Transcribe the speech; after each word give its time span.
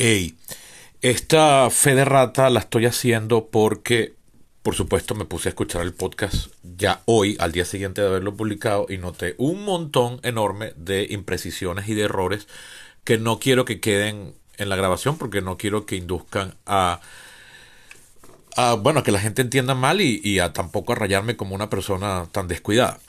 Ey, 0.00 0.36
esta 1.02 1.68
fe 1.70 1.96
de 1.96 2.04
rata 2.04 2.50
la 2.50 2.60
estoy 2.60 2.86
haciendo 2.86 3.48
porque, 3.48 4.14
por 4.62 4.76
supuesto, 4.76 5.16
me 5.16 5.24
puse 5.24 5.48
a 5.48 5.50
escuchar 5.50 5.82
el 5.82 5.92
podcast 5.92 6.52
ya 6.62 7.02
hoy, 7.06 7.36
al 7.40 7.50
día 7.50 7.64
siguiente 7.64 8.00
de 8.00 8.06
haberlo 8.06 8.36
publicado, 8.36 8.86
y 8.88 8.98
noté 8.98 9.34
un 9.38 9.64
montón 9.64 10.20
enorme 10.22 10.72
de 10.76 11.08
imprecisiones 11.10 11.88
y 11.88 11.94
de 11.94 12.02
errores 12.02 12.46
que 13.02 13.18
no 13.18 13.40
quiero 13.40 13.64
que 13.64 13.80
queden 13.80 14.34
en 14.56 14.68
la 14.68 14.76
grabación 14.76 15.18
porque 15.18 15.42
no 15.42 15.58
quiero 15.58 15.84
que 15.84 15.96
induzcan 15.96 16.54
a, 16.64 17.00
a 18.56 18.74
bueno, 18.74 19.02
que 19.02 19.12
la 19.12 19.20
gente 19.20 19.42
entienda 19.42 19.74
mal 19.74 20.00
y, 20.00 20.20
y 20.22 20.38
a 20.38 20.52
tampoco 20.52 20.92
a 20.92 20.96
rayarme 20.96 21.36
como 21.36 21.56
una 21.56 21.70
persona 21.70 22.28
tan 22.32 22.46
descuidada. 22.48 23.00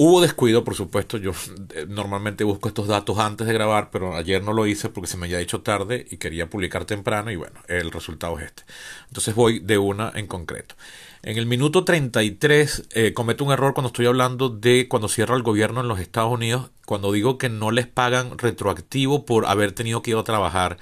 Hubo 0.00 0.20
descuido, 0.20 0.62
por 0.62 0.76
supuesto. 0.76 1.16
Yo 1.16 1.32
eh, 1.74 1.84
normalmente 1.88 2.44
busco 2.44 2.68
estos 2.68 2.86
datos 2.86 3.18
antes 3.18 3.48
de 3.48 3.52
grabar, 3.52 3.90
pero 3.90 4.14
ayer 4.14 4.40
no 4.44 4.52
lo 4.52 4.64
hice 4.64 4.90
porque 4.90 5.08
se 5.08 5.16
me 5.16 5.26
había 5.26 5.40
hecho 5.40 5.62
tarde 5.62 6.06
y 6.08 6.18
quería 6.18 6.48
publicar 6.48 6.84
temprano 6.84 7.32
y 7.32 7.36
bueno, 7.36 7.58
el 7.66 7.90
resultado 7.90 8.38
es 8.38 8.44
este. 8.44 8.62
Entonces 9.08 9.34
voy 9.34 9.58
de 9.58 9.76
una 9.76 10.12
en 10.14 10.28
concreto. 10.28 10.76
En 11.24 11.36
el 11.36 11.46
minuto 11.46 11.82
33 11.82 12.90
eh, 12.92 13.12
cometo 13.12 13.42
un 13.44 13.50
error 13.50 13.74
cuando 13.74 13.88
estoy 13.88 14.06
hablando 14.06 14.50
de 14.50 14.86
cuando 14.86 15.08
cierra 15.08 15.34
el 15.34 15.42
gobierno 15.42 15.80
en 15.80 15.88
los 15.88 15.98
Estados 15.98 16.32
Unidos, 16.32 16.70
cuando 16.86 17.10
digo 17.10 17.36
que 17.36 17.48
no 17.48 17.72
les 17.72 17.88
pagan 17.88 18.38
retroactivo 18.38 19.26
por 19.26 19.46
haber 19.46 19.72
tenido 19.72 20.02
que 20.02 20.12
ir 20.12 20.16
a 20.16 20.22
trabajar 20.22 20.78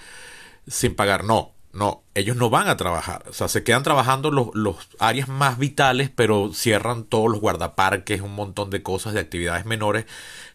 sin 0.67 0.95
pagar. 0.95 1.25
No, 1.25 1.56
no, 1.77 2.03
ellos 2.15 2.37
no 2.37 2.49
van 2.49 2.69
a 2.69 2.77
trabajar. 2.77 3.25
O 3.29 3.33
sea, 3.33 3.49
se 3.49 3.63
quedan 3.63 3.83
trabajando 3.83 4.31
los, 4.31 4.49
los, 4.55 4.77
áreas 4.99 5.29
más 5.29 5.59
vitales, 5.59 6.11
pero 6.15 6.53
cierran 6.55 7.05
todos 7.05 7.31
los 7.31 7.41
guardaparques, 7.41 8.23
un 8.23 8.35
montón 8.35 8.71
de 8.71 8.83
cosas, 8.83 9.13
de 9.13 9.21
actividades 9.21 9.67
menores, 9.67 10.07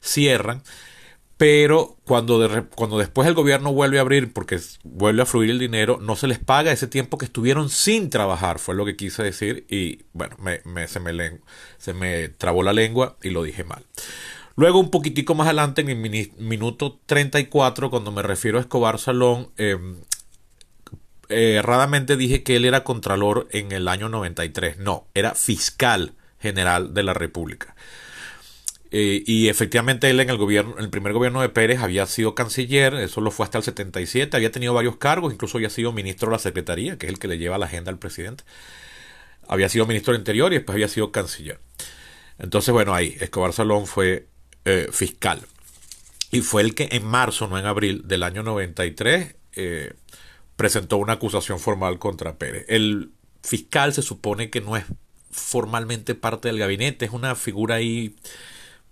cierran. 0.01 0.63
Pero 1.37 1.97
cuando, 2.05 2.39
de, 2.39 2.63
cuando 2.63 2.97
después 2.97 3.27
el 3.27 3.35
gobierno 3.35 3.71
vuelve 3.71 3.99
a 3.99 4.01
abrir, 4.01 4.33
porque 4.33 4.59
vuelve 4.83 5.21
a 5.21 5.25
fluir 5.25 5.51
el 5.51 5.59
dinero, 5.59 5.99
no 6.01 6.15
se 6.15 6.27
les 6.27 6.39
paga 6.39 6.71
ese 6.71 6.87
tiempo 6.87 7.17
que 7.17 7.25
estuvieron 7.25 7.69
sin 7.69 8.09
trabajar, 8.09 8.59
fue 8.59 8.75
lo 8.75 8.85
que 8.85 8.95
quise 8.95 9.21
decir. 9.23 9.65
Y 9.69 10.05
bueno, 10.13 10.35
me, 10.39 10.61
me, 10.65 10.87
se, 10.87 10.99
me 10.99 11.39
se 11.77 11.93
me 11.93 12.29
trabó 12.29 12.63
la 12.63 12.73
lengua 12.73 13.17
y 13.21 13.29
lo 13.29 13.43
dije 13.43 13.63
mal. 13.63 13.85
Luego, 14.55 14.79
un 14.79 14.91
poquitico 14.91 15.33
más 15.33 15.47
adelante, 15.47 15.81
en 15.81 15.89
el 15.89 16.31
minuto 16.37 16.99
34, 17.05 17.89
cuando 17.89 18.11
me 18.11 18.21
refiero 18.21 18.57
a 18.57 18.61
Escobar 18.61 18.99
Salón, 18.99 19.49
eh, 19.57 19.77
erradamente 21.31 22.17
dije 22.17 22.43
que 22.43 22.55
él 22.55 22.65
era 22.65 22.83
contralor 22.83 23.47
en 23.51 23.71
el 23.71 23.87
año 23.87 24.09
93. 24.09 24.77
No, 24.77 25.07
era 25.13 25.33
fiscal 25.35 26.13
general 26.39 26.93
de 26.93 27.03
la 27.03 27.13
República. 27.13 27.75
Eh, 28.93 29.23
y 29.25 29.47
efectivamente 29.47 30.09
él 30.09 30.19
en 30.19 30.29
el 30.29 30.37
gobierno, 30.37 30.75
en 30.77 30.83
el 30.83 30.89
primer 30.89 31.13
gobierno 31.13 31.41
de 31.41 31.47
Pérez 31.47 31.79
había 31.79 32.05
sido 32.07 32.35
canciller, 32.35 32.93
eso 32.95 33.21
lo 33.21 33.31
fue 33.31 33.45
hasta 33.45 33.57
el 33.57 33.63
77, 33.63 34.35
había 34.35 34.51
tenido 34.51 34.73
varios 34.73 34.97
cargos, 34.97 35.33
incluso 35.33 35.57
había 35.57 35.69
sido 35.69 35.93
ministro 35.93 36.27
de 36.27 36.33
la 36.33 36.39
Secretaría, 36.39 36.97
que 36.97 37.05
es 37.05 37.13
el 37.13 37.17
que 37.17 37.29
le 37.29 37.37
lleva 37.37 37.57
la 37.57 37.67
agenda 37.67 37.89
al 37.89 37.99
presidente. 37.99 38.43
Había 39.47 39.69
sido 39.69 39.85
ministro 39.85 40.11
del 40.11 40.21
Interior 40.21 40.51
y 40.51 40.57
después 40.57 40.73
había 40.73 40.89
sido 40.89 41.11
canciller. 41.11 41.59
Entonces, 42.37 42.73
bueno, 42.73 42.93
ahí 42.93 43.15
Escobar 43.21 43.53
Salón 43.53 43.87
fue 43.87 44.27
eh, 44.65 44.89
fiscal. 44.91 45.41
Y 46.31 46.41
fue 46.41 46.61
el 46.61 46.75
que 46.75 46.89
en 46.91 47.05
marzo, 47.05 47.47
no 47.47 47.57
en 47.57 47.65
abril 47.65 48.03
del 48.05 48.23
año 48.23 48.43
93, 48.43 49.35
eh, 49.55 49.93
presentó 50.55 50.97
una 50.97 51.13
acusación 51.13 51.59
formal 51.59 51.99
contra 51.99 52.37
Pérez. 52.37 52.65
El 52.67 53.11
fiscal 53.41 53.93
se 53.93 54.01
supone 54.01 54.49
que 54.49 54.61
no 54.61 54.77
es 54.77 54.85
formalmente 55.31 56.15
parte 56.15 56.49
del 56.49 56.59
gabinete, 56.59 57.05
es 57.05 57.11
una 57.11 57.35
figura 57.35 57.75
ahí 57.75 58.15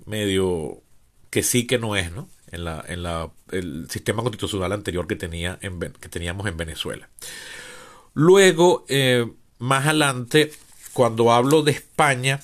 medio 0.06 0.82
que 1.30 1.44
sí 1.44 1.68
que 1.68 1.78
no 1.78 1.96
es, 1.96 2.12
¿no? 2.12 2.30
En 2.52 2.64
la, 2.64 2.84
en 2.88 3.04
la, 3.04 3.30
el 3.52 3.88
sistema 3.90 4.24
constitucional 4.24 4.72
anterior 4.72 5.06
que, 5.06 5.16
tenía 5.16 5.60
en, 5.62 5.80
que 5.80 6.10
teníamos 6.10 6.48
en 6.48 6.58
Venezuela. 6.58 7.10
Luego, 8.16 8.86
eh, 8.90 9.28
más 9.60 9.86
adelante, 9.86 10.52
cuando 10.94 11.32
hablo 11.32 11.62
de 11.62 11.72
España, 11.72 12.40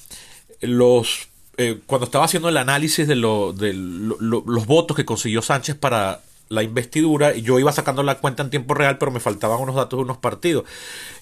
los 0.61 1.29
eh, 1.57 1.79
cuando 1.85 2.05
estaba 2.05 2.25
haciendo 2.25 2.49
el 2.49 2.57
análisis 2.57 3.07
de, 3.07 3.15
lo, 3.15 3.53
de 3.53 3.73
lo, 3.73 4.17
los 4.19 4.65
votos 4.65 4.95
que 4.97 5.05
consiguió 5.05 5.41
Sánchez 5.41 5.77
para 5.77 6.21
la 6.49 6.63
investidura 6.63 7.35
yo 7.35 7.59
iba 7.59 7.71
sacando 7.71 8.03
la 8.03 8.19
cuenta 8.19 8.43
en 8.43 8.49
tiempo 8.49 8.73
real, 8.73 8.97
pero 8.97 9.11
me 9.11 9.19
faltaban 9.19 9.59
unos 9.59 9.75
datos 9.75 9.97
de 9.97 10.03
unos 10.03 10.17
partidos. 10.17 10.65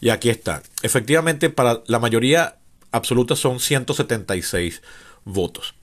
Y 0.01 0.09
aquí 0.09 0.29
está. 0.29 0.63
Efectivamente, 0.81 1.49
para 1.49 1.81
la 1.87 1.99
mayoría 1.99 2.57
absoluta 2.91 3.35
son 3.35 3.59
176 3.59 4.81
votos. 5.25 5.75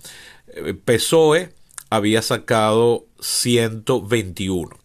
Eh, 0.49 0.75
PSOE 0.75 1.53
había 1.91 2.23
sacado 2.23 3.07
121. 3.21 4.79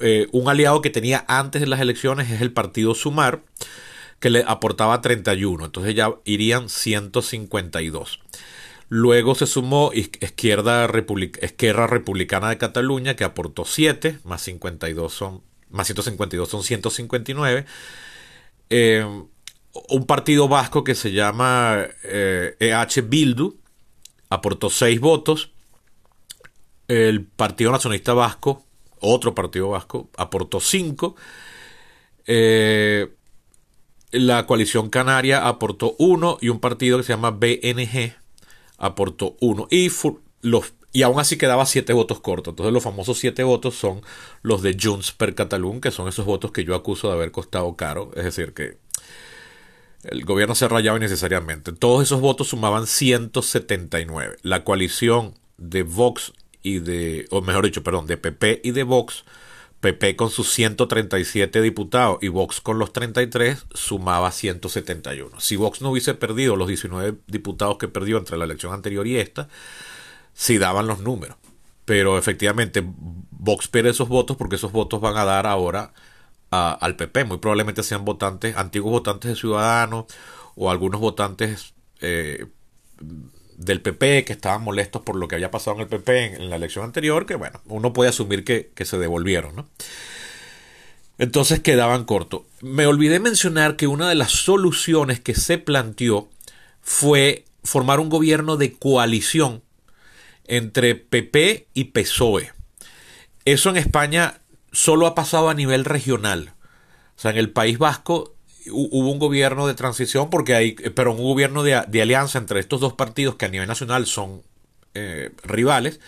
Eh, 0.00 0.28
un 0.32 0.48
aliado 0.48 0.80
que 0.80 0.90
tenía 0.90 1.24
antes 1.28 1.60
de 1.60 1.66
las 1.66 1.80
elecciones 1.80 2.30
es 2.30 2.40
el 2.40 2.52
partido 2.52 2.94
Sumar, 2.94 3.42
que 4.18 4.30
le 4.30 4.44
aportaba 4.46 5.00
31. 5.00 5.66
Entonces 5.66 5.94
ya 5.94 6.14
irían 6.24 6.68
152. 6.68 8.20
Luego 8.92 9.36
se 9.36 9.46
sumó 9.46 9.92
Izquierda, 9.94 10.90
Esquerra 11.40 11.86
Republicana 11.86 12.48
de 12.48 12.58
Cataluña, 12.58 13.14
que 13.14 13.22
aportó 13.22 13.64
7, 13.64 14.18
más 14.24 14.42
52 14.42 15.12
son, 15.14 15.42
más 15.68 15.86
152 15.86 16.48
son 16.48 16.64
159. 16.64 17.66
Eh, 18.68 19.06
un 19.88 20.06
partido 20.06 20.48
vasco 20.48 20.82
que 20.82 20.96
se 20.96 21.12
llama 21.12 21.86
eh, 22.02 22.56
EH 22.58 23.02
Bildu 23.02 23.60
aportó 24.28 24.70
6 24.70 24.98
votos. 24.98 25.52
El 26.88 27.24
Partido 27.24 27.70
Nacionalista 27.70 28.12
Vasco, 28.12 28.64
otro 28.98 29.36
partido 29.36 29.68
vasco, 29.68 30.10
aportó 30.16 30.58
5. 30.58 31.14
Eh, 32.26 33.08
la 34.10 34.46
coalición 34.46 34.90
canaria 34.90 35.46
aportó 35.46 35.94
1 36.00 36.38
y 36.40 36.48
un 36.48 36.58
partido 36.58 36.98
que 36.98 37.04
se 37.04 37.12
llama 37.12 37.30
BNG 37.30 38.19
aportó 38.80 39.36
uno. 39.40 39.68
Y, 39.70 39.92
los, 40.42 40.74
y 40.92 41.02
aún 41.02 41.20
así 41.20 41.38
quedaba 41.38 41.66
siete 41.66 41.92
votos 41.92 42.18
cortos. 42.18 42.52
Entonces 42.52 42.72
los 42.72 42.82
famosos 42.82 43.18
siete 43.18 43.44
votos 43.44 43.76
son 43.76 44.02
los 44.42 44.62
de 44.62 44.76
Junts 44.80 45.12
per 45.12 45.36
Catalunya, 45.36 45.80
que 45.80 45.90
son 45.92 46.08
esos 46.08 46.26
votos 46.26 46.50
que 46.50 46.64
yo 46.64 46.74
acuso 46.74 47.08
de 47.08 47.14
haber 47.14 47.30
costado 47.30 47.76
caro. 47.76 48.10
Es 48.16 48.24
decir, 48.24 48.52
que 48.54 48.78
el 50.02 50.24
gobierno 50.24 50.54
se 50.54 50.66
rayaba 50.66 50.98
innecesariamente. 50.98 51.72
Todos 51.72 52.02
esos 52.02 52.20
votos 52.20 52.48
sumaban 52.48 52.86
179. 52.86 54.38
La 54.42 54.64
coalición 54.64 55.34
de 55.58 55.82
Vox 55.82 56.32
y 56.62 56.78
de, 56.78 57.26
o 57.30 57.42
mejor 57.42 57.64
dicho, 57.66 57.82
perdón, 57.82 58.06
de 58.06 58.16
PP 58.16 58.62
y 58.64 58.70
de 58.72 58.82
Vox, 58.82 59.24
PP 59.80 60.14
con 60.16 60.30
sus 60.30 60.50
137 60.52 61.62
diputados 61.62 62.18
y 62.20 62.28
Vox 62.28 62.60
con 62.60 62.78
los 62.78 62.92
33 62.92 63.66
sumaba 63.72 64.30
171. 64.30 65.40
Si 65.40 65.56
Vox 65.56 65.80
no 65.80 65.90
hubiese 65.90 66.14
perdido 66.14 66.56
los 66.56 66.68
19 66.68 67.18
diputados 67.26 67.78
que 67.78 67.88
perdió 67.88 68.18
entre 68.18 68.36
la 68.36 68.44
elección 68.44 68.74
anterior 68.74 69.06
y 69.06 69.16
esta, 69.16 69.48
sí 70.34 70.58
daban 70.58 70.86
los 70.86 71.00
números. 71.00 71.36
Pero 71.86 72.18
efectivamente 72.18 72.84
Vox 73.30 73.68
pierde 73.68 73.90
esos 73.90 74.08
votos 74.08 74.36
porque 74.36 74.56
esos 74.56 74.70
votos 74.70 75.00
van 75.00 75.16
a 75.16 75.24
dar 75.24 75.46
ahora 75.46 75.92
al 76.50 76.96
PP. 76.96 77.24
Muy 77.24 77.38
probablemente 77.38 77.82
sean 77.82 78.04
votantes, 78.04 78.56
antiguos 78.56 78.92
votantes 78.92 79.30
de 79.30 79.36
Ciudadanos 79.36 80.06
o 80.56 80.70
algunos 80.70 81.00
votantes 81.00 81.74
eh, 82.00 82.46
del 83.60 83.82
PP 83.82 84.24
que 84.24 84.32
estaban 84.32 84.62
molestos 84.62 85.02
por 85.02 85.16
lo 85.16 85.28
que 85.28 85.34
había 85.34 85.50
pasado 85.50 85.76
en 85.76 85.82
el 85.82 85.88
PP 85.88 86.36
en, 86.36 86.48
la 86.48 86.56
elección 86.56 86.82
anterior, 86.82 87.26
que 87.26 87.34
bueno, 87.34 87.60
uno 87.66 87.92
puede 87.92 88.08
asumir 88.08 88.42
que, 88.42 88.72
se 88.84 88.98
devolvieron, 88.98 89.54
¿no? 89.54 89.68
Entonces 91.18 91.60
quedaban 91.60 92.04
cortos. 92.04 92.42
Me 92.62 92.86
olvidé 92.86 93.20
mencionar 93.20 93.76
que 93.76 93.86
una 93.86 94.08
de 94.08 94.14
las 94.14 94.32
soluciones 94.32 95.20
que 95.20 95.34
se 95.34 95.58
planteó 95.58 96.30
fue 96.80 97.44
formar 97.62 98.00
un 98.00 98.08
gobierno 98.08 98.56
de 98.56 98.72
coalición 98.72 99.62
entre 100.46 100.94
PP 100.94 101.68
y 101.74 101.84
PSOE. 101.84 102.52
Eso 103.44 103.68
en 103.68 103.76
España 103.76 104.40
solo 104.72 105.06
ha 105.06 105.14
pasado 105.14 105.50
a 105.50 105.54
nivel 105.54 105.84
regional. 105.84 106.54
O 107.14 107.20
sea, 107.20 107.32
en 107.32 107.36
el 107.36 107.50
País 107.50 107.76
Vasco 107.76 108.34
hubo 108.72 109.10
un 109.10 109.18
gobierno 109.18 109.66
de 109.66 109.74
transición 109.74 110.30
porque 110.30 110.54
hay, 110.54 110.72
pero 110.72 111.12
un 111.12 111.22
gobierno 111.22 111.62
de, 111.62 111.74
alianza 111.74 112.38
entre 112.38 112.60
estos 112.60 112.80
dos 112.80 112.92
partidos 112.94 113.36
que 113.36 113.46
a 113.46 113.48
nivel 113.48 113.68
nacional 113.68 114.06
son 114.06 114.42
eh, 114.94 115.30
rivales, 115.44 116.00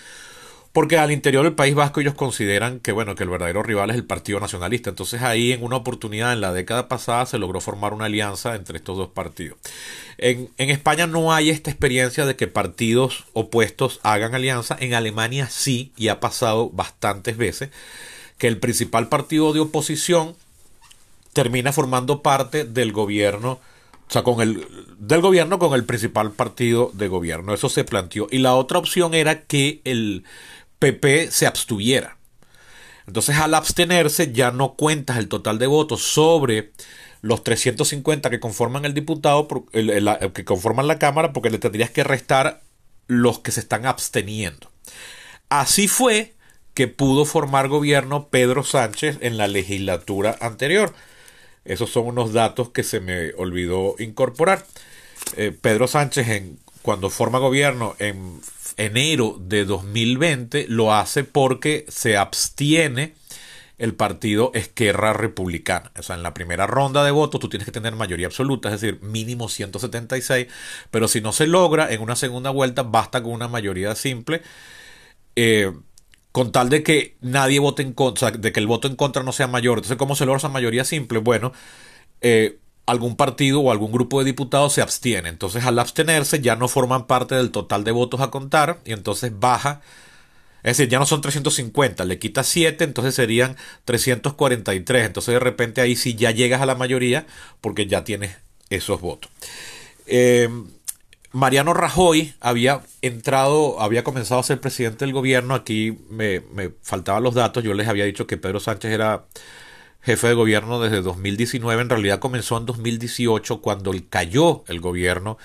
porque 0.72 0.96
al 0.96 1.12
interior 1.12 1.44
del 1.44 1.54
País 1.54 1.74
Vasco 1.74 2.00
ellos 2.00 2.14
consideran 2.14 2.80
que 2.80 2.92
bueno 2.92 3.14
que 3.14 3.24
el 3.24 3.28
verdadero 3.28 3.62
rival 3.62 3.90
es 3.90 3.96
el 3.96 4.04
Partido 4.04 4.40
Nacionalista. 4.40 4.90
Entonces 4.90 5.22
ahí 5.22 5.52
en 5.52 5.62
una 5.62 5.76
oportunidad 5.76 6.32
en 6.32 6.40
la 6.40 6.52
década 6.52 6.88
pasada 6.88 7.26
se 7.26 7.38
logró 7.38 7.60
formar 7.60 7.92
una 7.92 8.06
alianza 8.06 8.54
entre 8.54 8.78
estos 8.78 8.96
dos 8.96 9.08
partidos. 9.08 9.58
En 10.16 10.48
España 10.56 11.06
no 11.06 11.34
hay 11.34 11.50
esta 11.50 11.70
experiencia 11.70 12.24
de 12.24 12.36
que 12.36 12.46
partidos 12.46 13.24
opuestos 13.34 14.00
hagan 14.02 14.34
alianza. 14.34 14.76
En 14.80 14.94
Alemania 14.94 15.48
sí 15.50 15.92
y 15.96 16.08
ha 16.08 16.20
pasado 16.20 16.70
bastantes 16.70 17.36
veces 17.36 17.70
que 18.38 18.48
el 18.48 18.58
principal 18.58 19.08
partido 19.08 19.52
de 19.52 19.60
oposición 19.60 20.34
termina 21.32 21.72
formando 21.72 22.22
parte 22.22 22.64
del 22.64 22.92
gobierno, 22.92 23.60
o 24.08 24.12
sea, 24.12 24.22
con 24.22 24.40
el, 24.40 24.66
del 24.98 25.20
gobierno 25.20 25.58
con 25.58 25.74
el 25.74 25.84
principal 25.84 26.32
partido 26.32 26.90
de 26.94 27.08
gobierno. 27.08 27.54
Eso 27.54 27.68
se 27.68 27.84
planteó. 27.84 28.26
Y 28.30 28.38
la 28.38 28.54
otra 28.54 28.78
opción 28.78 29.14
era 29.14 29.42
que 29.42 29.80
el 29.84 30.24
PP 30.78 31.30
se 31.30 31.46
abstuviera. 31.46 32.18
Entonces 33.06 33.36
al 33.36 33.54
abstenerse 33.54 34.32
ya 34.32 34.50
no 34.50 34.74
cuentas 34.74 35.18
el 35.18 35.28
total 35.28 35.58
de 35.58 35.66
votos 35.66 36.02
sobre 36.02 36.72
los 37.20 37.44
350 37.44 38.30
que 38.30 38.40
conforman 38.40 38.84
el 38.84 38.94
diputado, 38.94 39.48
que 39.72 40.44
conforman 40.44 40.88
la 40.88 40.98
Cámara, 40.98 41.32
porque 41.32 41.50
le 41.50 41.58
tendrías 41.58 41.90
que 41.90 42.04
restar 42.04 42.60
los 43.06 43.38
que 43.38 43.52
se 43.52 43.60
están 43.60 43.86
absteniendo. 43.86 44.70
Así 45.48 45.88
fue 45.88 46.34
que 46.74 46.88
pudo 46.88 47.24
formar 47.24 47.68
gobierno 47.68 48.28
Pedro 48.28 48.64
Sánchez 48.64 49.18
en 49.20 49.36
la 49.36 49.46
legislatura 49.46 50.36
anterior. 50.40 50.94
Esos 51.64 51.90
son 51.90 52.06
unos 52.06 52.32
datos 52.32 52.70
que 52.70 52.82
se 52.82 53.00
me 53.00 53.32
olvidó 53.34 53.94
incorporar. 53.98 54.64
Eh, 55.36 55.56
Pedro 55.58 55.86
Sánchez, 55.86 56.28
en, 56.28 56.58
cuando 56.82 57.10
forma 57.10 57.38
gobierno 57.38 57.94
en 57.98 58.40
enero 58.76 59.36
de 59.40 59.64
2020, 59.64 60.66
lo 60.68 60.92
hace 60.92 61.24
porque 61.24 61.84
se 61.88 62.16
abstiene 62.16 63.14
el 63.78 63.94
partido 63.94 64.52
Esquerra 64.54 65.12
Republicana. 65.12 65.90
O 65.98 66.02
sea, 66.02 66.16
en 66.16 66.22
la 66.22 66.34
primera 66.34 66.66
ronda 66.66 67.04
de 67.04 67.10
votos 67.10 67.40
tú 67.40 67.48
tienes 67.48 67.66
que 67.66 67.72
tener 67.72 67.96
mayoría 67.96 68.26
absoluta, 68.26 68.72
es 68.72 68.80
decir, 68.80 69.00
mínimo 69.02 69.48
176, 69.48 70.46
pero 70.90 71.08
si 71.08 71.20
no 71.20 71.32
se 71.32 71.46
logra 71.46 71.92
en 71.92 72.00
una 72.00 72.14
segunda 72.14 72.50
vuelta, 72.50 72.84
basta 72.84 73.22
con 73.22 73.32
una 73.32 73.48
mayoría 73.48 73.94
simple. 73.94 74.42
Eh, 75.34 75.72
con 76.32 76.50
tal 76.50 76.70
de 76.70 76.82
que 76.82 77.16
nadie 77.20 77.60
vote 77.60 77.82
en 77.82 77.92
contra, 77.92 78.30
de 78.30 78.52
que 78.52 78.60
el 78.60 78.66
voto 78.66 78.88
en 78.88 78.96
contra 78.96 79.22
no 79.22 79.32
sea 79.32 79.46
mayor. 79.46 79.78
Entonces, 79.78 79.98
¿cómo 79.98 80.16
se 80.16 80.24
logra 80.24 80.38
esa 80.38 80.48
mayoría 80.48 80.84
simple? 80.84 81.18
Bueno, 81.18 81.52
eh, 82.22 82.58
algún 82.86 83.16
partido 83.16 83.60
o 83.60 83.70
algún 83.70 83.92
grupo 83.92 84.18
de 84.18 84.24
diputados 84.24 84.72
se 84.72 84.82
abstiene. 84.82 85.28
Entonces, 85.28 85.64
al 85.64 85.78
abstenerse, 85.78 86.40
ya 86.40 86.56
no 86.56 86.68
forman 86.68 87.06
parte 87.06 87.34
del 87.34 87.50
total 87.50 87.84
de 87.84 87.92
votos 87.92 88.20
a 88.22 88.30
contar 88.30 88.80
y 88.84 88.92
entonces 88.92 89.38
baja. 89.38 89.82
Es 90.62 90.78
decir, 90.78 90.88
ya 90.88 90.98
no 90.98 91.06
son 91.06 91.20
350, 91.20 92.04
le 92.04 92.18
quitas 92.18 92.46
7, 92.46 92.84
entonces 92.84 93.14
serían 93.14 93.56
343. 93.84 95.06
Entonces, 95.06 95.34
de 95.34 95.40
repente 95.40 95.80
ahí 95.80 95.96
sí 95.96 96.14
ya 96.14 96.30
llegas 96.30 96.62
a 96.62 96.66
la 96.66 96.76
mayoría 96.76 97.26
porque 97.60 97.86
ya 97.86 98.04
tienes 98.04 98.36
esos 98.70 99.00
votos. 99.00 99.30
Eh, 100.06 100.48
Mariano 101.32 101.72
Rajoy 101.72 102.34
había 102.40 102.82
entrado, 103.00 103.80
había 103.80 104.04
comenzado 104.04 104.40
a 104.40 104.44
ser 104.44 104.60
presidente 104.60 105.04
del 105.04 105.14
gobierno. 105.14 105.54
Aquí 105.54 105.98
me, 106.10 106.42
faltaban 106.82 107.22
los 107.22 107.34
datos. 107.34 107.64
Yo 107.64 107.72
les 107.72 107.88
había 107.88 108.04
dicho 108.04 108.26
que 108.26 108.36
Pedro 108.36 108.60
Sánchez 108.60 108.90
era 108.92 109.24
jefe 110.02 110.28
de 110.28 110.34
gobierno 110.34 110.80
desde 110.80 111.00
2019. 111.00 111.82
En 111.82 111.88
realidad 111.88 112.18
comenzó 112.18 112.58
en 112.58 112.66
2018 112.66 113.62
cuando 113.62 113.92
cayó 114.10 114.64
el 114.68 114.80
gobierno 114.80 115.38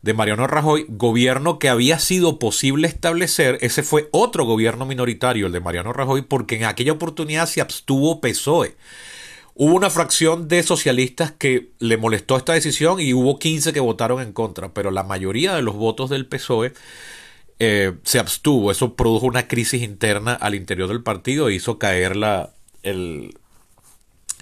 de 0.00 0.14
Mariano 0.14 0.46
Rajoy, 0.46 0.86
gobierno 0.88 1.58
que 1.58 1.68
había 1.68 1.98
sido 1.98 2.38
posible 2.38 2.88
establecer. 2.88 3.58
Ese 3.60 3.82
fue 3.82 4.08
otro 4.12 4.44
gobierno 4.44 4.86
minoritario, 4.86 5.46
el 5.46 5.52
de 5.52 5.60
Mariano 5.60 5.92
Rajoy, 5.92 6.22
porque 6.22 6.56
en 6.56 6.64
aquella 6.64 6.92
oportunidad 6.92 7.46
se 7.46 7.60
abstuvo 7.60 8.20
PSOE. 8.20 8.76
Hubo 9.60 9.74
una 9.74 9.90
fracción 9.90 10.46
de 10.46 10.62
socialistas 10.62 11.32
que 11.32 11.72
le 11.80 11.96
molestó 11.96 12.36
esta 12.36 12.52
decisión 12.52 13.00
y 13.00 13.12
hubo 13.12 13.40
15 13.40 13.72
que 13.72 13.80
votaron 13.80 14.22
en 14.22 14.32
contra, 14.32 14.72
pero 14.72 14.92
la 14.92 15.02
mayoría 15.02 15.56
de 15.56 15.62
los 15.62 15.74
votos 15.74 16.10
del 16.10 16.26
PSOE 16.26 16.74
eh, 17.58 17.94
se 18.04 18.20
abstuvo. 18.20 18.70
Eso 18.70 18.94
produjo 18.94 19.26
una 19.26 19.48
crisis 19.48 19.82
interna 19.82 20.34
al 20.34 20.54
interior 20.54 20.86
del 20.86 21.02
partido 21.02 21.48
e 21.48 21.54
hizo 21.54 21.76
caer 21.76 22.14
la, 22.14 22.50
el, 22.84 23.36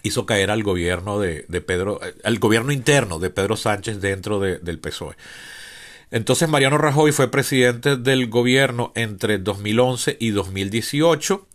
hizo 0.03 0.27
caer 0.27 0.51
al 0.51 0.63
gobierno 0.63 1.19
de, 1.19 1.45
Pedro, 1.63 1.99
al 2.23 2.39
gobierno 2.39 2.71
interno 2.71 3.19
de 3.19 3.31
Pedro 3.31 3.57
Sánchez 3.57 4.03
dentro 4.03 4.39
del 4.39 4.79
PSOE. 4.79 5.17
Entonces 6.11 6.47
Mariano 6.51 6.77
Rajoy 6.77 7.13
fue 7.13 7.31
presidente 7.31 7.97
del 7.97 8.29
gobierno 8.29 8.93
entre 8.95 9.39
2011 9.39 10.19
y 10.21 10.29
2018 10.29 11.47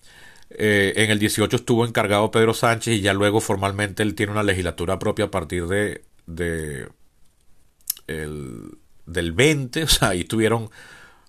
eh, 0.58 0.94
en 0.98 1.12
el 1.12 1.20
18 1.20 1.56
estuvo 1.56 1.86
encargado 1.86 2.32
Pedro 2.32 2.54
Sánchez 2.54 2.96
y 2.96 3.02
ya 3.02 3.14
luego 3.14 3.42
formalmente 3.42 4.04
él 4.04 4.16
tiene 4.16 4.32
una 4.32 4.44
legislatura 4.44 5.00
propia 5.00 5.26
a 5.26 5.32
partir 5.32 5.68
de, 5.68 6.04
de 6.26 6.88
el, 8.08 8.78
del 9.06 9.32
20, 9.32 9.84
o 9.84 9.88
sea, 9.88 10.10
ahí 10.10 10.24
tuvieron 10.24 10.70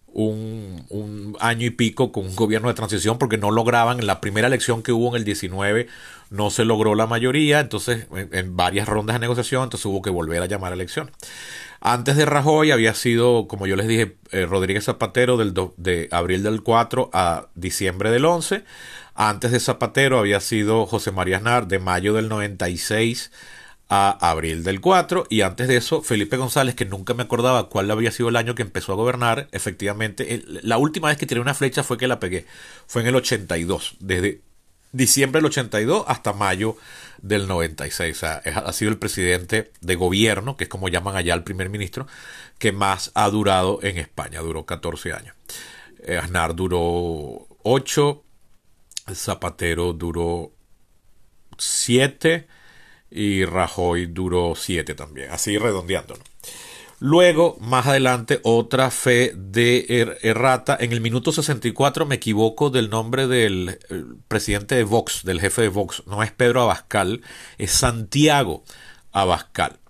un, 0.06 0.84
un, 0.90 1.36
año 1.40 1.66
y 1.66 1.70
pico 1.70 2.12
con 2.12 2.26
un 2.26 2.36
gobierno 2.36 2.68
de 2.68 2.74
transición 2.74 3.18
porque 3.18 3.38
no 3.38 3.50
lograban, 3.50 4.00
en 4.00 4.06
la 4.06 4.20
primera 4.20 4.48
elección 4.48 4.82
que 4.82 4.92
hubo 4.92 5.08
en 5.10 5.16
el 5.16 5.24
19 5.24 5.88
no 6.32 6.50
se 6.50 6.64
logró 6.64 6.94
la 6.94 7.06
mayoría, 7.06 7.60
entonces 7.60 8.06
en, 8.10 8.56
varias 8.56 8.88
rondas 8.88 9.14
de 9.14 9.20
negociación, 9.20 9.64
entonces 9.64 9.84
hubo 9.86 10.02
que 10.02 10.10
volver 10.10 10.42
a 10.42 10.46
llamar 10.46 10.72
a 10.72 10.74
elección. 10.74 11.10
Antes 11.80 12.16
de 12.16 12.24
Rajoy 12.24 12.70
había 12.70 12.94
sido, 12.94 13.46
como 13.48 13.66
yo 13.66 13.76
les 13.76 13.86
dije, 13.86 14.16
eh, 14.30 14.46
Rodríguez 14.46 14.84
Zapatero 14.84 15.36
del 15.36 15.52
de 15.76 16.08
abril 16.10 16.42
del 16.42 16.62
4 16.62 17.10
a 17.12 17.48
diciembre 17.54 18.10
del 18.10 18.24
11. 18.24 18.64
Antes 19.14 19.50
de 19.52 19.60
Zapatero 19.60 20.18
había 20.18 20.40
sido 20.40 20.86
José 20.86 21.12
María 21.12 21.38
Aznar 21.38 21.68
de 21.68 21.78
mayo 21.78 22.14
del 22.14 22.28
96 22.28 23.30
a 23.88 24.30
abril 24.30 24.64
del 24.64 24.80
4 24.80 25.26
y 25.28 25.42
antes 25.42 25.68
de 25.68 25.76
eso 25.76 26.02
Felipe 26.02 26.38
González 26.38 26.74
que 26.74 26.86
nunca 26.86 27.12
me 27.12 27.24
acordaba 27.24 27.68
cuál 27.68 27.90
había 27.90 28.10
sido 28.10 28.30
el 28.30 28.36
año 28.36 28.54
que 28.54 28.62
empezó 28.62 28.92
a 28.92 28.96
gobernar 28.96 29.48
efectivamente 29.52 30.42
la 30.46 30.78
última 30.78 31.08
vez 31.08 31.18
que 31.18 31.26
tiré 31.26 31.40
una 31.42 31.52
flecha 31.52 31.82
fue 31.82 31.98
que 31.98 32.08
la 32.08 32.18
pegué 32.18 32.46
fue 32.86 33.02
en 33.02 33.08
el 33.08 33.16
82 33.16 33.96
desde 34.00 34.40
diciembre 34.92 35.40
del 35.40 35.46
82 35.46 36.04
hasta 36.06 36.32
mayo 36.32 36.78
del 37.20 37.46
96 37.46 38.16
o 38.16 38.18
sea 38.18 38.36
ha 38.36 38.72
sido 38.72 38.90
el 38.90 38.98
presidente 38.98 39.72
de 39.82 39.94
gobierno 39.94 40.56
que 40.56 40.64
es 40.64 40.70
como 40.70 40.88
llaman 40.88 41.16
allá 41.16 41.34
al 41.34 41.44
primer 41.44 41.68
ministro 41.68 42.06
que 42.62 42.70
más 42.70 43.10
ha 43.14 43.28
durado 43.28 43.80
en 43.82 43.98
España 43.98 44.38
duró 44.38 44.64
14 44.64 45.14
años. 45.14 45.34
Eh, 46.04 46.16
Aznar 46.16 46.54
duró 46.54 47.48
8 47.64 48.24
Zapatero 49.14 49.92
duró 49.92 50.52
7 51.58 52.46
y 53.10 53.44
Rajoy 53.44 54.06
duró 54.06 54.54
7 54.56 54.94
también, 54.94 55.30
así 55.30 55.58
redondeándolo. 55.58 56.22
Luego, 56.98 57.56
más 57.60 57.88
adelante, 57.88 58.38
otra 58.44 58.92
fe 58.92 59.32
de 59.34 59.86
er-, 59.88 60.18
errata. 60.22 60.76
En 60.78 60.92
el 60.92 61.00
minuto 61.00 61.32
64 61.32 62.06
me 62.06 62.14
equivoco 62.14 62.70
del 62.70 62.90
nombre 62.90 63.26
del 63.26 63.80
presidente 64.28 64.76
de 64.76 64.84
Vox, 64.84 65.24
del 65.24 65.40
jefe 65.40 65.62
de 65.62 65.68
Vox. 65.68 66.04
No 66.06 66.22
es 66.22 66.30
Pedro 66.30 66.62
Abascal, 66.62 67.22
es 67.58 67.72
Santiago 67.72 68.62
Abascal. 69.10 69.81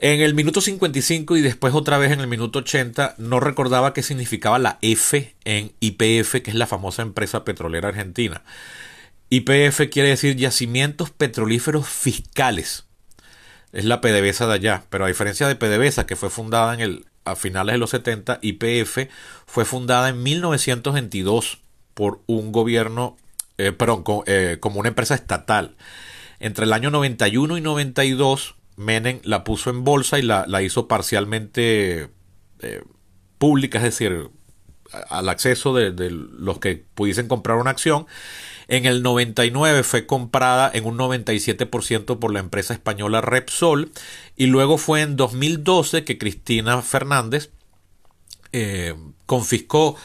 En 0.00 0.20
el 0.20 0.32
minuto 0.32 0.60
55 0.60 1.36
y 1.36 1.40
después 1.40 1.74
otra 1.74 1.98
vez 1.98 2.12
en 2.12 2.20
el 2.20 2.28
minuto 2.28 2.60
80 2.60 3.16
no 3.18 3.40
recordaba 3.40 3.92
qué 3.92 4.04
significaba 4.04 4.60
la 4.60 4.78
F 4.80 5.34
en 5.44 5.72
IPF, 5.80 6.40
que 6.40 6.50
es 6.50 6.54
la 6.54 6.68
famosa 6.68 7.02
empresa 7.02 7.44
petrolera 7.44 7.88
argentina. 7.88 8.44
IPF 9.28 9.88
quiere 9.90 10.10
decir 10.10 10.36
yacimientos 10.36 11.10
petrolíferos 11.10 11.88
fiscales. 11.88 12.84
Es 13.72 13.84
la 13.86 14.00
PDVSA 14.00 14.46
de 14.46 14.54
allá, 14.54 14.84
pero 14.88 15.04
a 15.04 15.08
diferencia 15.08 15.48
de 15.48 15.56
PDVSA 15.56 16.06
que 16.06 16.14
fue 16.14 16.30
fundada 16.30 16.74
en 16.74 16.80
el, 16.80 17.06
a 17.24 17.34
finales 17.34 17.74
de 17.74 17.78
los 17.78 17.90
70, 17.90 18.38
IPF 18.40 19.08
fue 19.46 19.64
fundada 19.64 20.10
en 20.10 20.22
1922 20.22 21.58
por 21.94 22.20
un 22.26 22.52
gobierno, 22.52 23.16
eh, 23.58 23.72
perdón, 23.72 24.04
eh, 24.26 24.58
como 24.60 24.78
una 24.78 24.90
empresa 24.90 25.16
estatal. 25.16 25.74
Entre 26.38 26.66
el 26.66 26.72
año 26.72 26.90
91 26.90 27.58
y 27.58 27.60
92 27.60 28.54
Menem 28.78 29.20
la 29.24 29.42
puso 29.42 29.70
en 29.70 29.84
bolsa 29.84 30.18
y 30.18 30.22
la, 30.22 30.62
hizo 30.62 30.86
parcialmente 30.86 32.10
eh, 32.60 32.82
pública, 33.36 33.78
es 33.78 33.84
decir, 33.84 34.30
al 35.10 35.28
acceso 35.28 35.74
de, 35.74 36.10
los 36.10 36.60
que 36.60 36.84
pudiesen 36.94 37.26
comprar 37.28 37.58
una 37.58 37.70
acción. 37.70 38.06
En 38.68 38.86
el 38.86 39.02
99 39.02 39.82
fue 39.82 40.06
comprada 40.06 40.70
en 40.72 40.84
un 40.86 40.96
97% 40.96 42.18
por 42.18 42.32
la 42.32 42.38
empresa 42.38 42.72
española 42.72 43.20
Repsol 43.20 43.90
y 44.36 44.46
luego 44.46 44.78
fue 44.78 45.02
en 45.02 45.16
2012 45.16 46.04
que 46.04 46.16
Cristina 46.16 46.80
Fernández 46.82 47.50
eh, 48.52 48.94
confiscó 49.26 49.96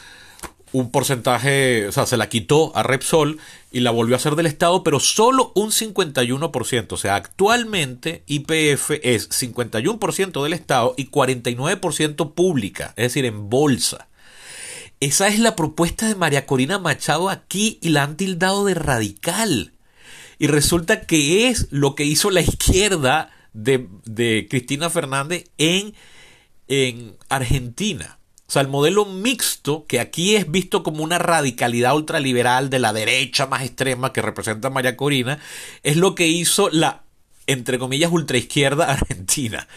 un 0.74 0.90
porcentaje, 0.90 1.86
o 1.86 1.92
sea, 1.92 2.04
se 2.04 2.16
la 2.16 2.28
quitó 2.28 2.76
a 2.76 2.82
Repsol 2.82 3.38
y 3.70 3.78
la 3.78 3.92
volvió 3.92 4.16
a 4.16 4.18
hacer 4.18 4.34
del 4.34 4.46
Estado, 4.46 4.82
pero 4.82 4.98
solo 4.98 5.52
un 5.54 5.70
51%. 5.70 6.92
O 6.92 6.96
sea, 6.96 7.14
actualmente 7.14 8.24
IPF 8.26 8.90
es 9.04 9.30
51% 9.30 10.42
del 10.42 10.52
Estado 10.52 10.94
y 10.96 11.10
49% 11.10 12.34
pública, 12.34 12.92
es 12.96 13.04
decir, 13.04 13.24
en 13.24 13.48
bolsa. 13.48 14.08
Esa 14.98 15.28
es 15.28 15.38
la 15.38 15.54
propuesta 15.54 16.08
de 16.08 16.16
María 16.16 16.44
Corina 16.44 16.80
Machado 16.80 17.30
aquí 17.30 17.78
y 17.80 17.90
la 17.90 18.02
han 18.02 18.16
tildado 18.16 18.64
de 18.64 18.74
radical. 18.74 19.74
Y 20.40 20.48
resulta 20.48 21.02
que 21.02 21.46
es 21.46 21.68
lo 21.70 21.94
que 21.94 22.04
hizo 22.04 22.32
la 22.32 22.40
izquierda 22.40 23.30
de, 23.52 23.88
de 24.06 24.48
Cristina 24.50 24.90
Fernández 24.90 25.44
en, 25.56 25.94
en 26.66 27.16
Argentina. 27.28 28.18
Sea, 28.54 28.62
el 28.62 28.68
modelo 28.68 29.04
mixto, 29.04 29.84
que 29.88 29.98
aquí 29.98 30.36
es 30.36 30.48
visto 30.48 30.84
como 30.84 31.02
una 31.02 31.18
radicalidad 31.18 31.96
ultraliberal 31.96 32.70
de 32.70 32.78
la 32.78 32.92
derecha 32.92 33.46
más 33.46 33.62
extrema 33.62 34.12
que 34.12 34.22
representa 34.22 34.70
María 34.70 34.96
Corina, 34.96 35.40
es 35.82 35.96
lo 35.96 36.14
que 36.14 36.28
hizo 36.28 36.68
la 36.70 37.03
entre 37.46 37.78
comillas, 37.78 38.10
ultraizquierda 38.12 38.84
argentina. 38.92 39.68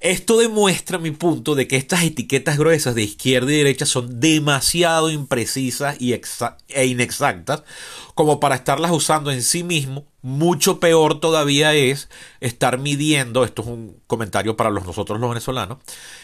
Esto 0.00 0.38
demuestra 0.38 0.98
mi 0.98 1.10
punto 1.10 1.56
de 1.56 1.66
que 1.66 1.76
estas 1.76 2.04
etiquetas 2.04 2.56
gruesas 2.56 2.94
de 2.94 3.02
izquierda 3.02 3.52
y 3.52 3.56
derecha 3.56 3.84
son 3.84 4.20
demasiado 4.20 5.10
imprecisas 5.10 6.00
y 6.00 6.14
e 6.68 6.86
inexactas 6.86 7.64
como 8.14 8.38
para 8.38 8.54
estarlas 8.54 8.92
usando 8.92 9.32
en 9.32 9.42
sí 9.42 9.64
mismo. 9.64 10.06
Mucho 10.22 10.78
peor 10.78 11.18
todavía 11.18 11.74
es 11.74 12.08
estar 12.40 12.78
midiendo, 12.78 13.42
esto 13.42 13.62
es 13.62 13.68
un 13.68 14.00
comentario 14.06 14.56
para 14.56 14.70
los 14.70 14.86
nosotros 14.86 15.18
los 15.18 15.30
venezolanos, 15.30 15.78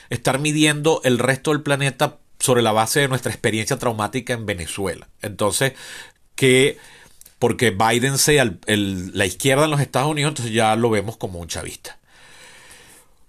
estar 0.08 0.38
midiendo 0.38 1.00
el 1.02 1.18
resto 1.18 1.50
del 1.50 1.62
planeta 1.62 2.18
sobre 2.38 2.62
la 2.62 2.72
base 2.72 3.00
de 3.00 3.08
nuestra 3.08 3.32
experiencia 3.32 3.78
traumática 3.78 4.34
en 4.34 4.46
Venezuela. 4.46 5.08
Entonces, 5.20 5.72
que 6.36 6.78
porque 7.38 7.70
Biden 7.70 8.18
sea 8.18 8.56
la 8.66 9.26
izquierda 9.26 9.64
en 9.64 9.70
los 9.70 9.80
Estados 9.80 10.10
Unidos, 10.10 10.30
entonces 10.30 10.54
ya 10.54 10.76
lo 10.76 10.90
vemos 10.90 11.16
como 11.16 11.38
un 11.38 11.48
chavista. 11.48 11.98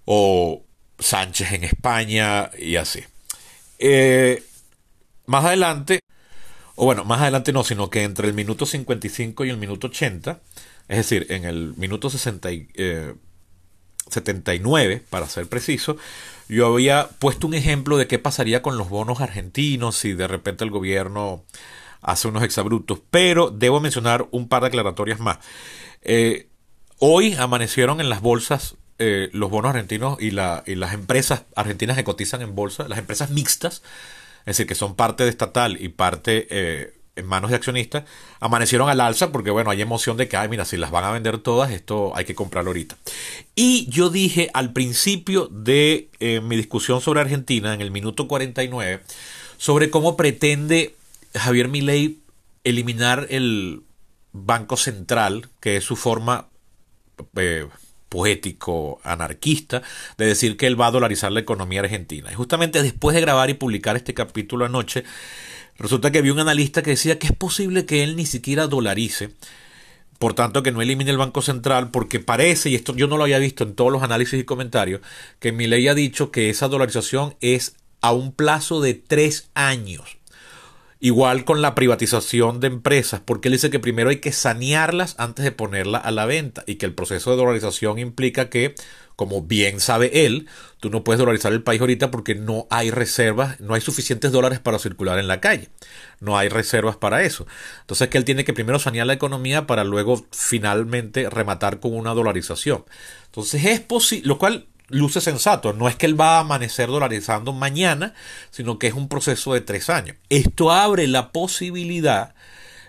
O 0.06 0.64
Sánchez 1.00 1.52
en 1.52 1.64
España 1.64 2.52
y 2.58 2.76
así. 2.78 3.04
Eh, 3.80 4.44
más 5.26 5.46
adelante, 5.46 6.00
o 6.76 6.86
bueno, 6.86 7.04
más 7.04 7.22
adelante 7.22 7.52
no, 7.52 7.64
sino 7.64 7.90
que 7.90 8.04
entre 8.04 8.28
el 8.28 8.34
minuto 8.34 8.66
55 8.66 9.46
y 9.46 9.50
el 9.50 9.58
minuto 9.58 9.88
80, 9.88 10.40
es 10.88 10.98
decir, 10.98 11.28
en 11.30 11.46
el 11.46 11.74
minuto 11.76 12.10
60 12.10 12.50
79, 14.10 14.94
eh, 14.94 15.02
para 15.10 15.28
ser 15.28 15.48
preciso, 15.48 15.98
yo 16.48 16.68
había 16.68 17.08
puesto 17.20 17.48
un 17.48 17.56
ejemplo 17.56 17.98
de 17.98 18.08
qué 18.08 18.20
pasaría 18.20 18.62
con 18.62 18.78
los 18.78 18.90
bonos 18.90 19.20
argentinos 19.20 19.96
si 19.96 20.14
de 20.14 20.28
repente 20.28 20.64
el 20.64 20.70
gobierno 20.70 21.44
hace 22.02 22.28
unos 22.28 22.44
exabruptos, 22.44 23.00
pero 23.10 23.50
debo 23.50 23.80
mencionar 23.80 24.28
un 24.32 24.48
par 24.48 24.62
de 24.62 24.68
aclaratorias 24.68 25.20
más. 25.20 25.40
Eh, 26.02 26.48
hoy 27.00 27.34
amanecieron 27.34 28.00
en 28.00 28.10
las 28.10 28.22
bolsas 28.22 28.76
eh, 29.00 29.30
los 29.34 29.50
bonos 29.50 29.72
argentinos 29.72 30.22
y, 30.22 30.32
la, 30.32 30.64
y, 30.66 30.76
las 30.76 30.94
empresas 30.94 31.44
argentinas 31.56 31.98
que 31.98 32.04
cotizan 32.04 32.42
en 32.42 32.56
bolsa, 32.56 32.88
las 32.88 33.00
empresas 33.00 33.32
mixtas, 33.32 33.82
es 34.42 34.58
decir, 34.58 34.68
que 34.68 34.76
son 34.76 34.96
parte 34.96 35.24
de 35.24 35.30
estatal 35.30 35.82
y 35.82 35.90
parte 35.90 36.48
eh, 36.50 36.94
en 37.16 37.26
manos 37.26 37.50
de 37.50 37.58
accionistas, 37.58 38.04
amanecieron 38.40 38.88
al 38.88 39.02
alza 39.02 39.32
porque, 39.32 39.50
bueno, 39.50 39.72
hay 39.72 39.82
emoción 39.82 40.16
de 40.16 40.28
que, 40.28 40.38
ay, 40.38 40.48
mira, 40.48 40.64
si 40.64 40.78
las 40.78 40.92
van 40.92 41.04
a 41.06 41.12
vender 41.12 41.40
todas, 41.40 41.72
esto 41.72 42.16
hay 42.16 42.26
que 42.26 42.36
comprarlo 42.36 42.70
ahorita. 42.70 42.96
Y 43.56 43.90
yo 43.90 44.10
dije 44.10 44.50
al 44.54 44.72
principio 44.72 45.48
de 45.48 46.10
mi 46.44 46.56
discusión 46.56 47.02
sobre 47.02 47.22
Argentina, 47.22 47.74
en 47.74 47.82
el 47.82 47.90
minuto 47.90 48.28
49, 48.28 49.02
sobre 49.58 49.90
cómo 49.90 50.16
pretende 50.18 50.96
Javier 51.36 51.68
Milei 51.68 52.20
eliminar 52.64 53.28
el 53.30 53.84
Banco 54.32 54.78
Central, 54.78 55.50
que 55.60 55.78
es 55.78 55.84
su 55.84 55.96
forma 55.96 56.50
eh, 57.36 57.68
poético, 58.10 59.00
anarquista, 59.04 59.82
de 60.18 60.26
decir 60.26 60.58
que 60.58 60.68
él 60.68 60.80
va 60.80 60.88
a 60.88 60.92
dolarizar 60.92 61.32
la 61.32 61.40
economía 61.40 61.82
argentina. 61.82 62.32
Y 62.32 62.36
justamente 62.36 62.82
después 62.82 63.16
de 63.16 63.22
grabar 63.22 63.50
y 63.50 63.56
publicar 63.56 63.96
este 63.96 64.14
capítulo 64.14 64.66
anoche, 64.66 65.04
resulta 65.78 66.12
que 66.12 66.22
vi 66.22 66.30
un 66.30 66.40
analista 66.40 66.82
que 66.82 66.92
decía 66.92 67.20
que 67.20 67.28
es 67.28 67.34
posible 67.34 67.86
que 67.86 68.04
él 68.04 68.16
ni 68.16 68.26
siquiera 68.26 68.68
dolarice, 68.68 69.32
por 70.20 70.34
tanto 70.34 70.64
que 70.64 70.72
no 70.72 70.82
elimine 70.82 71.12
el 71.12 71.18
Banco 71.18 71.42
Central, 71.42 71.92
porque 71.92 72.20
parece, 72.20 72.70
y 72.70 72.76
esto 72.76 72.96
yo 72.96 73.08
no 73.08 73.18
lo 73.18 73.24
había 73.24 73.40
visto 73.40 73.64
en 73.64 73.76
todos 73.76 73.92
los 73.92 74.04
análisis 74.04 74.40
y 74.40 74.46
comentarios, 74.46 75.02
que 75.40 75.52
Milei 75.52 75.88
ha 75.88 75.94
dicho 75.94 76.32
que 76.32 76.50
esa 76.50 76.68
dolarización 76.68 77.36
es 77.42 77.76
a 78.02 78.12
un 78.12 78.32
plazo 78.32 78.82
de 78.82 78.94
tres 78.94 79.50
años. 79.56 80.18
Igual 81.06 81.46
con 81.46 81.62
la 81.62 81.76
privatización 81.76 82.60
de 82.60 82.66
empresas, 82.66 83.22
porque 83.24 83.50
él 83.50 83.52
dice 83.52 83.70
que 83.70 83.78
primero 83.78 84.10
hay 84.10 84.16
que 84.16 84.32
sanearlas 84.32 85.14
antes 85.20 85.46
de 85.46 85.52
ponerla 85.52 86.00
a 86.00 86.10
la 86.10 86.26
venta 86.26 86.64
y 86.66 86.78
que 86.78 86.88
el 86.88 86.96
proceso 86.96 87.30
de 87.30 87.38
dolarización 87.38 88.00
implica 88.00 88.50
que, 88.50 88.74
como 89.16 89.44
bien 89.44 89.80
sabe 89.80 90.26
él, 90.26 90.48
tú 90.80 90.90
no 90.90 91.04
puedes 91.04 91.20
dolarizar 91.20 91.54
el 91.54 91.62
país 91.62 91.80
ahorita 91.80 92.10
porque 92.10 92.34
no 92.34 92.66
hay 92.72 92.90
reservas, 92.90 93.60
no 93.60 93.76
hay 93.76 93.82
suficientes 93.82 94.32
dólares 94.32 94.58
para 94.58 94.80
circular 94.80 95.20
en 95.20 95.28
la 95.28 95.42
calle. 95.42 95.70
No 96.22 96.40
hay 96.40 96.50
reservas 96.50 96.98
para 96.98 97.22
eso. 97.22 97.46
Entonces 97.82 98.08
que 98.08 98.18
él 98.18 98.26
tiene 98.26 98.44
que 98.44 98.54
primero 98.54 98.80
sanear 98.80 99.06
la 99.06 99.14
economía 99.14 99.68
para 99.68 99.84
luego 99.84 100.26
finalmente 100.32 101.30
rematar 101.30 101.80
con 101.80 101.94
una 101.94 102.16
dolarización. 102.16 102.84
Entonces 103.28 103.64
es 103.64 103.80
posible, 103.80 104.28
lo 104.28 104.40
cual 104.40 104.66
luce 104.90 105.22
sensato. 105.22 105.74
No 105.74 105.88
es 105.88 105.96
que 105.96 106.06
él 106.06 106.20
va 106.20 106.38
a 106.38 106.40
amanecer 106.40 106.88
dolarizando 106.88 107.54
mañana, 107.54 108.14
sino 108.52 108.80
que 108.80 108.88
es 108.88 108.94
un 108.94 109.08
proceso 109.08 109.54
de 109.54 109.62
tres 109.62 109.90
años. 109.90 110.18
Esto 110.30 110.72
abre 110.72 111.08
la 111.08 111.32
posibilidad 111.32 112.36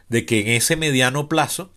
de 0.08 0.26
que 0.26 0.40
en 0.40 0.48
ese 0.48 0.76
mediano 0.76 1.28
plazo, 1.28 1.70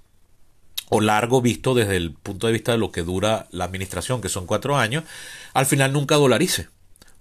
o 0.89 1.01
largo 1.01 1.41
visto 1.41 1.75
desde 1.75 1.97
el 1.97 2.13
punto 2.13 2.47
de 2.47 2.53
vista 2.53 2.71
de 2.71 2.79
lo 2.79 2.91
que 2.91 3.03
dura 3.03 3.47
la 3.51 3.65
administración, 3.65 4.21
que 4.21 4.29
son 4.29 4.45
cuatro 4.45 4.77
años, 4.77 5.03
al 5.53 5.65
final 5.65 5.93
nunca 5.93 6.15
dolarice. 6.15 6.67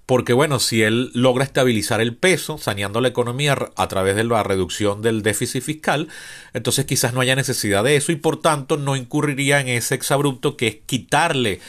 Porque 0.06 0.32
bueno, 0.32 0.58
si 0.58 0.82
él 0.82 1.10
logra 1.12 1.44
estabilizar 1.44 2.00
el 2.00 2.16
peso, 2.16 2.56
saneando 2.56 3.02
la 3.02 3.08
economía 3.08 3.58
a 3.76 3.88
través 3.88 4.16
de 4.16 4.24
la 4.24 4.42
reducción 4.42 5.02
del 5.02 5.20
déficit 5.20 5.62
fiscal, 5.62 6.08
entonces 6.54 6.86
quizás 6.86 7.12
no 7.12 7.20
haya 7.20 7.36
necesidad 7.36 7.84
de 7.84 7.96
eso 7.96 8.10
y 8.10 8.16
por 8.16 8.40
tanto 8.40 8.78
no 8.78 8.96
incurriría 8.96 9.60
en 9.60 9.68
ese 9.68 9.94
exabrupto 9.94 10.56
que 10.56 10.66
es 10.66 10.76
quitarle 10.86 11.60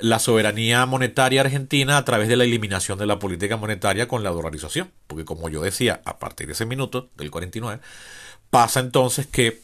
la 0.00 0.18
soberanía 0.18 0.84
monetaria 0.86 1.42
argentina 1.42 1.96
a 1.96 2.04
través 2.04 2.28
de 2.28 2.36
la 2.36 2.44
eliminación 2.44 2.98
de 2.98 3.06
la 3.06 3.18
política 3.18 3.56
monetaria 3.56 4.08
con 4.08 4.22
la 4.22 4.30
dolarización. 4.30 4.90
Porque 5.06 5.24
como 5.24 5.48
yo 5.48 5.62
decía, 5.62 6.00
a 6.04 6.18
partir 6.18 6.46
de 6.46 6.54
ese 6.54 6.66
minuto, 6.66 7.10
del 7.16 7.30
49, 7.30 7.80
pasa 8.50 8.80
entonces 8.80 9.26
que 9.26 9.60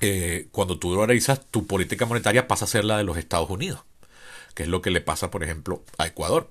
eh, 0.00 0.48
cuando 0.52 0.78
tú 0.78 0.92
dolarizas, 0.92 1.44
tu 1.50 1.66
política 1.66 2.06
monetaria 2.06 2.46
pasa 2.48 2.64
a 2.64 2.68
ser 2.68 2.84
la 2.84 2.96
de 2.96 3.04
los 3.04 3.16
Estados 3.16 3.50
Unidos, 3.50 3.80
que 4.54 4.64
es 4.64 4.68
lo 4.68 4.82
que 4.82 4.90
le 4.90 5.00
pasa, 5.00 5.30
por 5.30 5.42
ejemplo, 5.42 5.82
a 5.98 6.06
Ecuador. 6.06 6.50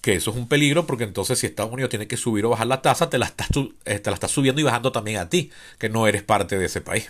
Que 0.00 0.14
eso 0.14 0.32
es 0.32 0.36
un 0.36 0.48
peligro 0.48 0.86
porque 0.86 1.04
entonces 1.04 1.38
si 1.38 1.46
Estados 1.46 1.72
Unidos 1.72 1.88
tiene 1.88 2.06
que 2.06 2.18
subir 2.18 2.44
o 2.44 2.50
bajar 2.50 2.66
la 2.66 2.82
tasa, 2.82 3.08
te 3.08 3.16
la 3.16 3.24
estás, 3.26 3.48
eh, 3.86 3.98
te 3.98 4.10
la 4.10 4.14
estás 4.14 4.30
subiendo 4.30 4.60
y 4.60 4.64
bajando 4.64 4.92
también 4.92 5.16
a 5.16 5.30
ti, 5.30 5.50
que 5.78 5.88
no 5.88 6.06
eres 6.06 6.22
parte 6.22 6.58
de 6.58 6.66
ese 6.66 6.82
país. 6.82 7.08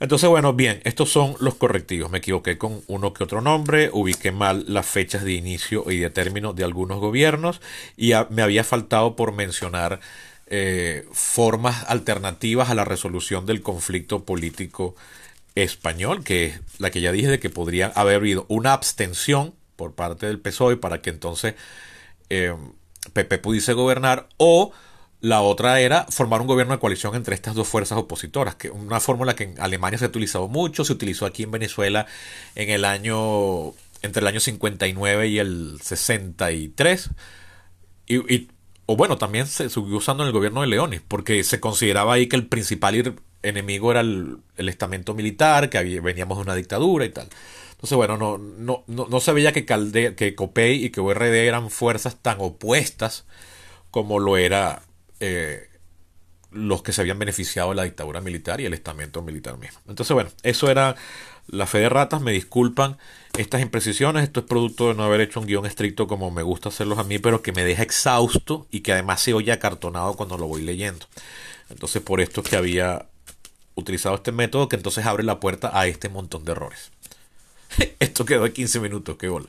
Entonces, 0.00 0.28
bueno, 0.28 0.52
bien, 0.52 0.80
estos 0.84 1.10
son 1.10 1.36
los 1.40 1.54
correctivos. 1.54 2.10
Me 2.10 2.18
equivoqué 2.18 2.58
con 2.58 2.82
uno 2.86 3.12
que 3.12 3.24
otro 3.24 3.40
nombre, 3.40 3.90
ubiqué 3.92 4.32
mal 4.32 4.64
las 4.68 4.86
fechas 4.86 5.24
de 5.24 5.32
inicio 5.32 5.90
y 5.90 5.98
de 5.98 6.10
término 6.10 6.52
de 6.52 6.64
algunos 6.64 6.98
gobiernos 6.98 7.60
y 7.96 8.12
me 8.30 8.42
había 8.42 8.64
faltado 8.64 9.16
por 9.16 9.32
mencionar 9.32 10.00
eh, 10.48 11.06
formas 11.12 11.84
alternativas 11.88 12.70
a 12.70 12.74
la 12.74 12.84
resolución 12.84 13.46
del 13.46 13.62
conflicto 13.62 14.24
político 14.24 14.94
español, 15.54 16.22
que 16.22 16.46
es 16.46 16.60
la 16.78 16.90
que 16.90 17.00
ya 17.00 17.10
dije 17.10 17.28
de 17.28 17.40
que 17.40 17.50
podría 17.50 17.88
haber 17.88 18.16
habido 18.16 18.44
una 18.48 18.72
abstención 18.72 19.54
por 19.76 19.94
parte 19.94 20.26
del 20.26 20.38
PSOE 20.38 20.76
para 20.76 21.00
que 21.02 21.10
entonces 21.10 21.54
eh, 22.30 22.54
Pepe 23.12 23.38
pudiese 23.38 23.72
gobernar 23.72 24.28
o 24.36 24.72
la 25.20 25.40
otra 25.40 25.80
era 25.80 26.06
formar 26.10 26.40
un 26.40 26.46
gobierno 26.46 26.74
de 26.74 26.78
coalición 26.78 27.14
entre 27.14 27.34
estas 27.34 27.54
dos 27.54 27.68
fuerzas 27.68 27.98
opositoras, 27.98 28.54
que 28.54 28.70
una 28.70 29.00
fórmula 29.00 29.34
que 29.34 29.44
en 29.44 29.60
Alemania 29.60 29.98
se 29.98 30.04
ha 30.04 30.08
utilizado 30.08 30.48
mucho, 30.48 30.84
se 30.84 30.92
utilizó 30.92 31.26
aquí 31.26 31.44
en 31.44 31.50
Venezuela 31.50 32.06
en 32.54 32.70
el 32.70 32.84
año 32.84 33.74
entre 34.02 34.20
el 34.20 34.26
año 34.26 34.40
59 34.40 35.28
y 35.28 35.38
el 35.38 35.78
63. 35.82 37.10
Y, 38.06 38.34
y 38.34 38.48
o 38.86 38.96
bueno, 38.96 39.18
también 39.18 39.46
se 39.46 39.68
siguió 39.68 39.96
usando 39.96 40.22
en 40.22 40.28
el 40.28 40.32
gobierno 40.32 40.60
de 40.60 40.68
Leones, 40.68 41.02
porque 41.06 41.42
se 41.42 41.58
consideraba 41.60 42.14
ahí 42.14 42.28
que 42.28 42.36
el 42.36 42.46
principal 42.46 43.16
enemigo 43.42 43.90
era 43.90 44.00
el, 44.00 44.38
estamento 44.56 45.12
militar, 45.14 45.68
que 45.70 46.00
veníamos 46.00 46.38
de 46.38 46.42
una 46.42 46.54
dictadura 46.54 47.04
y 47.04 47.10
tal. 47.10 47.28
Entonces, 47.72 47.96
bueno, 47.96 48.16
no, 48.16 48.38
no, 48.38 48.84
no, 48.86 49.06
no 49.08 49.20
se 49.20 49.32
veía 49.32 49.52
que, 49.52 49.64
Calde, 49.64 50.14
que 50.14 50.34
y 50.74 50.90
que 50.90 51.00
URD 51.00 51.34
eran 51.34 51.70
fuerzas 51.70 52.16
tan 52.22 52.38
opuestas 52.40 53.26
como 53.90 54.18
lo 54.20 54.36
era 54.36 54.82
eh, 55.20 55.68
los 56.50 56.82
que 56.82 56.92
se 56.92 57.00
habían 57.00 57.18
beneficiado 57.18 57.70
de 57.70 57.76
la 57.76 57.82
dictadura 57.84 58.20
militar 58.20 58.60
y 58.60 58.66
el 58.66 58.74
estamento 58.74 59.22
militar 59.22 59.58
mismo. 59.58 59.78
Entonces, 59.88 60.14
bueno, 60.14 60.30
eso 60.42 60.70
era 60.70 60.96
la 61.48 61.66
fe 61.66 61.78
de 61.78 61.88
ratas, 61.88 62.20
me 62.20 62.32
disculpan 62.32 62.98
estas 63.36 63.60
imprecisiones, 63.60 64.24
esto 64.24 64.40
es 64.40 64.46
producto 64.46 64.88
de 64.88 64.94
no 64.94 65.04
haber 65.04 65.20
hecho 65.20 65.40
un 65.40 65.46
guion 65.46 65.66
estricto 65.66 66.06
como 66.06 66.30
me 66.30 66.42
gusta 66.42 66.70
hacerlos 66.70 66.98
a 66.98 67.04
mí, 67.04 67.18
pero 67.18 67.42
que 67.42 67.52
me 67.52 67.64
deja 67.64 67.82
exhausto 67.82 68.66
y 68.70 68.80
que 68.80 68.92
además 68.92 69.20
se 69.20 69.34
oye 69.34 69.52
acartonado 69.52 70.14
cuando 70.14 70.38
lo 70.38 70.46
voy 70.46 70.62
leyendo. 70.62 71.06
Entonces, 71.68 72.02
por 72.02 72.20
esto 72.20 72.40
es 72.40 72.48
que 72.48 72.56
había 72.56 73.06
utilizado 73.74 74.14
este 74.16 74.32
método 74.32 74.68
que 74.68 74.76
entonces 74.76 75.04
abre 75.04 75.22
la 75.22 75.38
puerta 75.38 75.70
a 75.78 75.86
este 75.86 76.08
montón 76.08 76.44
de 76.44 76.52
errores. 76.52 76.90
esto 78.00 78.24
quedó 78.24 78.44
de 78.44 78.52
15 78.52 78.80
minutos, 78.80 79.16
qué 79.18 79.28
bola. 79.28 79.48